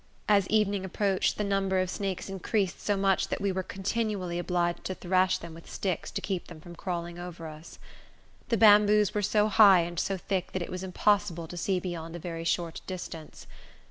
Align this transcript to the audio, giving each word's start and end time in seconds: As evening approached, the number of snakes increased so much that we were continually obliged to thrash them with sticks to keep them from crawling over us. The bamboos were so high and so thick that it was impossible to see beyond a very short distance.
As 0.27 0.47
evening 0.47 0.83
approached, 0.83 1.37
the 1.37 1.43
number 1.43 1.79
of 1.79 1.87
snakes 1.87 2.27
increased 2.27 2.81
so 2.81 2.97
much 2.97 3.27
that 3.27 3.39
we 3.39 3.51
were 3.51 3.61
continually 3.61 4.39
obliged 4.39 4.83
to 4.85 4.95
thrash 4.95 5.37
them 5.37 5.53
with 5.53 5.69
sticks 5.69 6.09
to 6.09 6.21
keep 6.21 6.47
them 6.47 6.59
from 6.59 6.75
crawling 6.75 7.19
over 7.19 7.45
us. 7.45 7.77
The 8.49 8.57
bamboos 8.57 9.13
were 9.13 9.21
so 9.21 9.47
high 9.47 9.81
and 9.81 9.99
so 9.99 10.17
thick 10.17 10.53
that 10.53 10.63
it 10.63 10.71
was 10.71 10.81
impossible 10.81 11.47
to 11.47 11.55
see 11.55 11.79
beyond 11.79 12.15
a 12.15 12.17
very 12.17 12.45
short 12.45 12.81
distance. 12.87 13.45